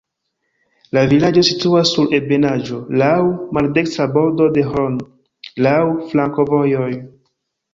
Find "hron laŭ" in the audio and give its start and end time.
4.71-5.79